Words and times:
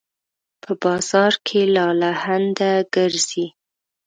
په 0.61 0.71
بازار 0.83 1.33
کې 1.47 1.59
لالهانده 1.75 2.71
ګرځي 2.95 3.47